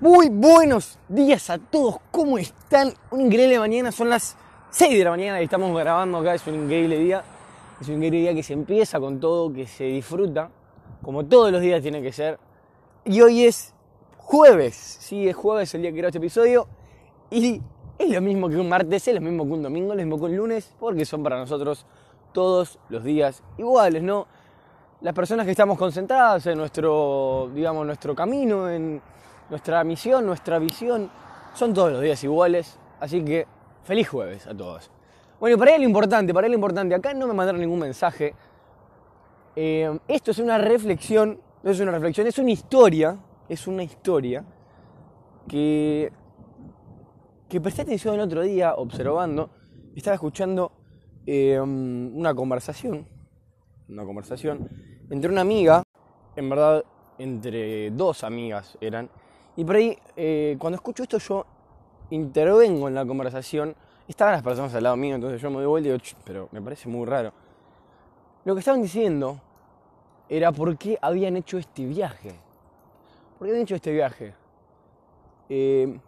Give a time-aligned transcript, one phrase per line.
[0.00, 2.92] Muy buenos días a todos, ¿cómo están?
[3.10, 4.36] Una increíble mañana, son las
[4.70, 7.24] 6 de la mañana y estamos grabando acá, es un increíble día.
[7.80, 10.50] Es un increíble día que se empieza con todo, que se disfruta,
[11.02, 12.38] como todos los días tiene que ser.
[13.04, 13.74] Y hoy es
[14.18, 16.68] jueves, sí, es jueves el día que grabo este episodio.
[17.28, 17.60] Y
[17.98, 20.16] es lo mismo que un martes, es lo mismo que un domingo, es lo mismo
[20.20, 21.86] que un lunes, porque son para nosotros
[22.32, 24.28] todos los días iguales, ¿no?
[25.00, 29.02] Las personas que estamos concentradas en nuestro, digamos, nuestro camino, en
[29.50, 31.10] nuestra misión, nuestra visión,
[31.54, 32.78] son todos los días iguales.
[33.00, 33.46] Así que
[33.84, 34.90] feliz jueves a todos.
[35.40, 38.34] Bueno, para él lo importante, para él lo importante, acá no me mandaron ningún mensaje.
[39.54, 44.44] Eh, esto es una reflexión, no es una reflexión, es una historia, es una historia
[45.48, 46.12] que,
[47.48, 49.50] que presté atención el otro día observando,
[49.94, 50.72] estaba escuchando
[51.26, 53.06] eh, una conversación,
[53.88, 54.68] una conversación
[55.10, 55.82] entre una amiga,
[56.36, 56.84] en verdad
[57.18, 59.10] entre dos amigas eran,
[59.58, 61.44] y por ahí, eh, cuando escucho esto, yo
[62.10, 63.74] intervengo en la conversación.
[64.06, 66.62] Estaban las personas al lado mío, entonces yo me doy vuelta y digo, pero me
[66.62, 67.32] parece muy raro.
[68.44, 69.40] Lo que estaban diciendo
[70.28, 72.36] era por qué habían hecho este viaje.
[73.36, 74.32] ¿Por qué habían hecho este viaje?
[75.48, 75.98] Eh,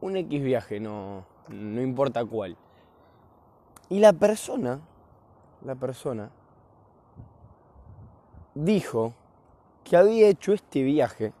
[0.00, 2.56] un X viaje, no, no importa cuál.
[3.90, 4.80] Y la persona,
[5.66, 6.30] la persona,
[8.54, 9.12] dijo
[9.84, 11.34] que había hecho este viaje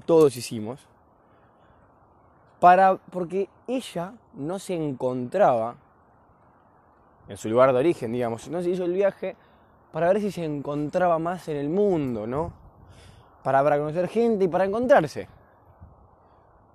[0.00, 0.86] todos hicimos,
[2.60, 5.76] para, porque ella no se encontraba
[7.28, 9.36] en su lugar de origen, digamos, no se hizo el viaje
[9.92, 12.52] para ver si se encontraba más en el mundo, ¿no?
[13.42, 15.28] Para, para conocer gente y para encontrarse.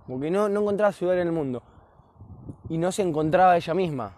[0.08, 1.62] Porque no, no encontraba su lugar en el mundo.
[2.70, 4.14] Y no se encontraba ella misma.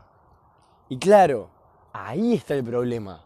[0.88, 1.50] Y claro,
[1.94, 3.24] ahí está el problema.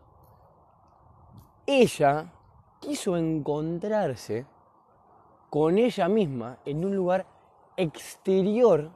[1.66, 2.32] Ella
[2.80, 4.46] quiso encontrarse
[5.56, 7.26] con ella misma en un lugar
[7.78, 8.92] exterior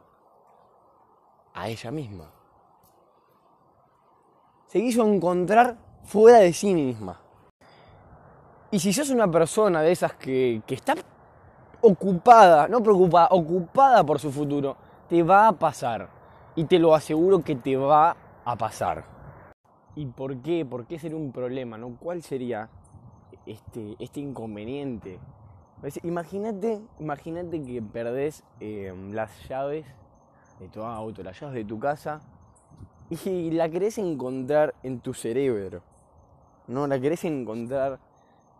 [1.53, 2.29] a ella misma.
[4.67, 7.17] Se quiso encontrar fuera de sí misma.
[8.71, 10.95] Y si sos una persona de esas que, que está
[11.79, 14.75] ocupada, no preocupada, ocupada por su futuro,
[15.07, 16.09] te va a pasar.
[16.57, 19.05] Y te lo aseguro que te va a pasar.
[19.95, 20.65] ¿Y por qué?
[20.65, 21.77] ¿Por qué sería un problema?
[21.77, 21.95] ¿no?
[21.97, 22.67] ¿Cuál sería
[23.45, 25.21] este, este inconveniente
[26.03, 29.85] Imagínate, imagínate que perdés eh, las llaves
[30.59, 32.21] de tu auto, las llaves de tu casa
[33.09, 35.81] y la querés encontrar en tu cerebro.
[36.67, 37.97] No, la querés encontrar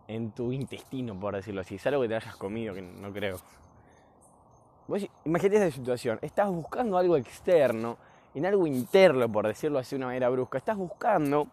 [0.08, 1.76] en tu intestino, por decirlo así.
[1.76, 3.38] Es algo que te hayas comido, que no creo.
[5.24, 6.18] imagínate esa situación.
[6.22, 7.98] Estás buscando algo externo,
[8.34, 10.58] en algo interno, por decirlo así de una manera brusca.
[10.58, 11.48] Estás buscando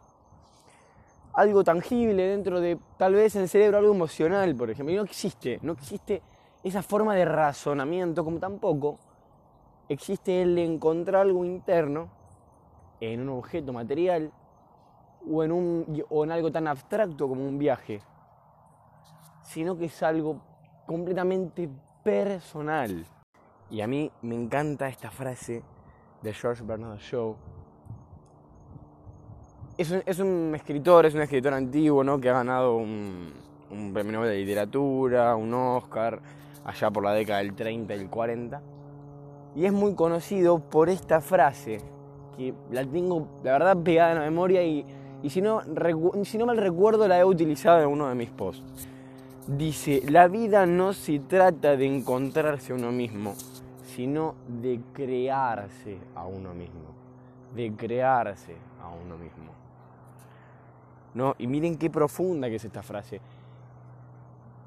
[1.37, 4.91] algo tangible dentro de tal vez en el cerebro, algo emocional, por ejemplo.
[4.91, 6.23] Y no existe, no existe
[6.63, 8.97] esa forma de razonamiento, como tampoco
[9.87, 12.09] existe el encontrar algo interno
[12.99, 14.31] en un objeto material
[15.31, 18.01] o en, un, o en algo tan abstracto como un viaje,
[19.43, 20.41] sino que es algo
[20.87, 21.69] completamente
[22.03, 23.05] personal.
[23.69, 25.61] Y a mí me encanta esta frase
[26.23, 27.35] de George Bernard Shaw
[29.77, 32.19] es un, es un, escritor, es un escritor antiguo, ¿no?
[32.19, 33.31] Que ha ganado un,
[33.69, 36.19] un premio Nobel de literatura, un Oscar,
[36.65, 38.61] allá por la década del 30 y el 40.
[39.55, 41.79] Y es muy conocido por esta frase,
[42.35, 44.85] que la tengo, la verdad, pegada en la memoria y,
[45.21, 45.61] y si, no,
[46.23, 48.63] si no mal recuerdo la he utilizado en uno de mis posts.
[49.47, 53.33] Dice, la vida no se trata de encontrarse a uno mismo,
[53.95, 56.95] sino de crearse a uno mismo.
[57.55, 59.56] De crearse a uno mismo.
[61.17, 61.35] ¿No?
[61.39, 63.19] Y miren qué profunda que es esta frase.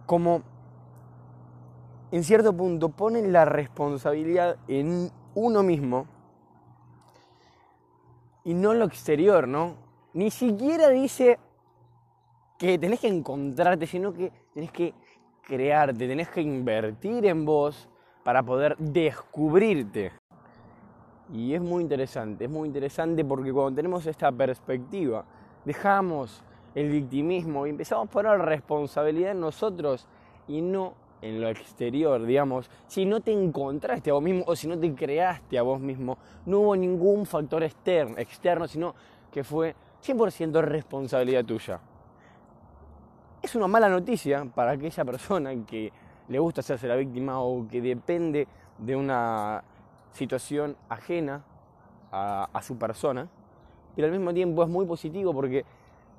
[0.05, 0.43] Como
[2.11, 6.07] en cierto punto ponen la responsabilidad en uno mismo
[8.45, 9.77] y no en lo exterior, ¿no?
[10.13, 11.39] Ni siquiera dice
[12.59, 14.93] que tenés que encontrarte, sino que tenés que
[15.43, 17.89] crearte, tenés que invertir en vos
[18.25, 20.13] para poder descubrirte.
[21.33, 25.25] Y es muy interesante, es muy interesante porque cuando tenemos esta perspectiva,
[25.65, 26.43] dejamos
[26.75, 30.07] el victimismo y empezamos a poner responsabilidad en nosotros
[30.47, 32.71] y no en lo exterior, digamos.
[32.87, 36.19] Si no te encontraste a vos mismo o si no te creaste a vos mismo,
[36.47, 38.95] no hubo ningún factor externo, externo sino
[39.31, 41.81] que fue 100% responsabilidad tuya.
[43.43, 45.93] Es una mala noticia para aquella persona que
[46.29, 48.47] le gusta hacerse la víctima o que depende
[48.79, 49.63] de una
[50.13, 51.43] situación ajena
[52.13, 53.29] a, a su persona,
[53.95, 55.65] pero al mismo tiempo es muy positivo porque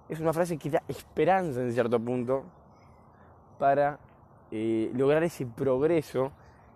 [0.10, 2.44] es una frase que da esperanza en cierto punto
[3.58, 4.00] para
[4.52, 6.32] eh, lograr ese progreso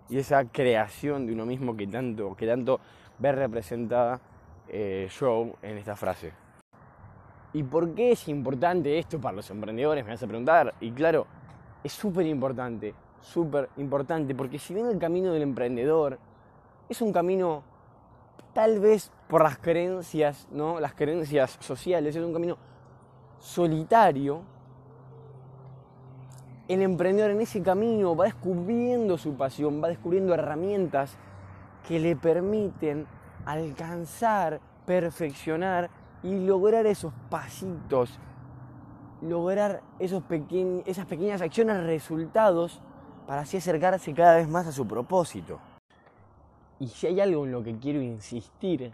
[0.08, 2.80] y esa creación de uno mismo que tanto, que tanto
[3.18, 4.20] ve representada
[4.68, 6.32] eh, Joe en esta frase.
[7.52, 10.04] ¿Y por qué es importante esto para los emprendedores?
[10.04, 10.74] Me vas a preguntar.
[10.80, 11.26] Y claro,
[11.82, 16.18] es súper importante, súper importante, porque si bien el camino del emprendedor
[16.88, 17.62] es un camino
[18.56, 20.80] tal vez por las creencias, ¿no?
[20.80, 22.56] Las creencias sociales, es un camino
[23.38, 24.40] solitario,
[26.66, 31.18] el emprendedor en ese camino va descubriendo su pasión, va descubriendo herramientas
[31.86, 33.06] que le permiten
[33.44, 35.90] alcanzar, perfeccionar
[36.22, 38.18] y lograr esos pasitos,
[39.20, 40.22] lograr esos
[40.86, 42.80] esas pequeñas acciones, resultados,
[43.26, 45.60] para así acercarse cada vez más a su propósito.
[46.78, 48.92] Y si hay algo en lo que quiero insistir,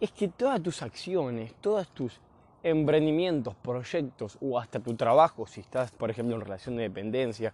[0.00, 2.20] es que todas tus acciones, todas tus
[2.62, 7.52] emprendimientos, proyectos o hasta tu trabajo, si estás, por ejemplo, en relación de dependencia,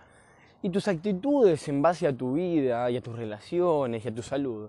[0.63, 4.23] y tus actitudes en base a tu vida y a tus relaciones y a tu
[4.23, 4.69] salud,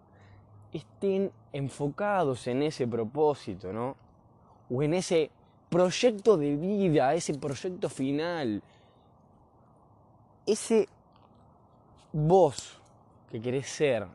[0.72, 3.96] estén enfocados en ese propósito, ¿no?
[4.70, 5.32] O en ese
[5.70, 8.62] proyecto de vida, ese proyecto final,
[10.46, 10.88] ese
[12.12, 12.80] vos
[13.30, 14.08] que querés ser,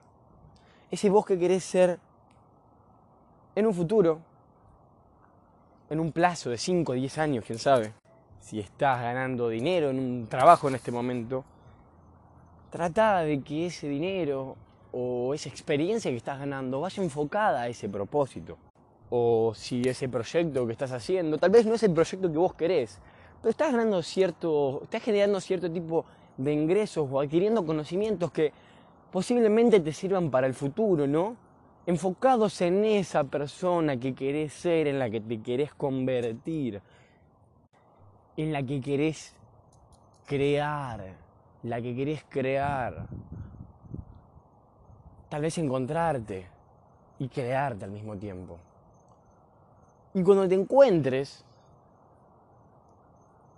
[0.92, 1.98] ese vos que querés ser
[3.54, 4.20] en un futuro,
[5.88, 7.94] en un plazo de 5 o 10 años, quién sabe.
[8.40, 11.44] Si estás ganando dinero en un trabajo en este momento,
[12.68, 14.56] trata de que ese dinero
[14.92, 18.58] o esa experiencia que estás ganando vaya enfocada a ese propósito.
[19.08, 22.52] O si ese proyecto que estás haciendo, tal vez no es el proyecto que vos
[22.52, 22.98] querés,
[23.40, 26.04] pero estás ganando cierto, estás generando cierto tipo
[26.36, 28.52] de ingresos o adquiriendo conocimientos que
[29.12, 31.36] posiblemente te sirvan para el futuro, ¿no?
[31.86, 36.80] enfocados en esa persona que querés ser, en la que te querés convertir,
[38.36, 39.34] en la que querés
[40.26, 41.16] crear,
[41.64, 43.06] la que querés crear.
[45.28, 46.46] Tal vez encontrarte
[47.18, 48.58] y crearte al mismo tiempo.
[50.14, 51.44] Y cuando te encuentres,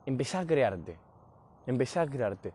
[0.06, 0.96] empezá a crearte,
[1.66, 2.52] empezá a crearte.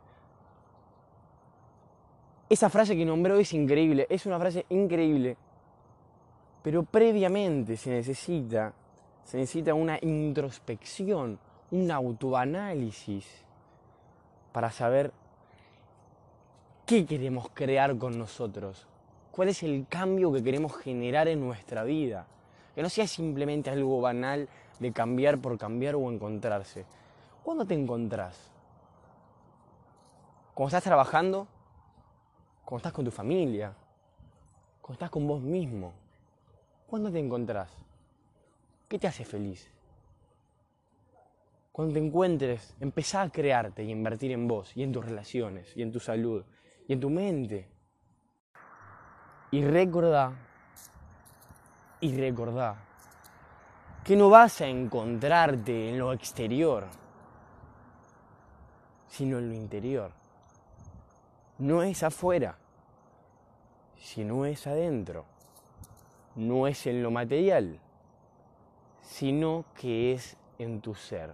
[2.49, 5.37] Esa frase que nombró es increíble, es una frase increíble
[6.61, 8.73] pero previamente se necesita,
[9.23, 11.39] se necesita una introspección,
[11.71, 13.25] un autoanálisis
[14.51, 15.11] para saber
[16.85, 18.87] qué queremos crear con nosotros,
[19.31, 22.27] cuál es el cambio que queremos generar en nuestra vida.
[22.75, 24.47] Que no sea simplemente algo banal
[24.79, 26.85] de cambiar por cambiar o encontrarse.
[27.43, 28.51] ¿Cuándo te encontrás?
[30.53, 31.47] ¿Cuando estás trabajando?
[32.69, 33.73] ¿Cuando estás con tu familia?
[34.79, 35.91] ¿Cuando estás con vos mismo?
[36.85, 37.67] ¿Cuándo te encontrás?
[38.87, 39.67] ¿Qué te hace feliz?
[41.71, 45.81] Cuando te encuentres, empezá a crearte y invertir en vos, y en tus relaciones, y
[45.81, 46.45] en tu salud,
[46.87, 47.67] y en tu mente.
[49.49, 50.37] Y recordá,
[52.01, 52.85] y recordá,
[54.03, 56.85] que no vas a encontrarte en lo exterior,
[59.07, 60.18] sino en lo interior.
[61.59, 62.57] No es afuera,
[63.97, 65.25] sino es adentro
[66.39, 67.79] no es en lo material,
[69.01, 71.33] sino que es en tu ser.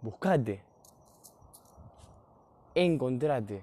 [0.00, 0.62] Buscate,
[2.74, 3.62] encontrate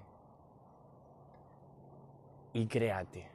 [2.53, 3.27] y créate.